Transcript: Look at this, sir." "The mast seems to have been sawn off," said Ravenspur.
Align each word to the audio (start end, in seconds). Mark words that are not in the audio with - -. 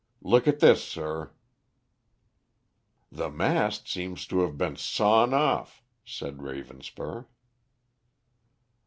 Look 0.23 0.47
at 0.47 0.61
this, 0.61 0.83
sir." 0.83 1.29
"The 3.11 3.29
mast 3.29 3.87
seems 3.87 4.25
to 4.29 4.39
have 4.41 4.57
been 4.57 4.75
sawn 4.75 5.31
off," 5.31 5.83
said 6.03 6.37
Ravenspur. 6.39 7.27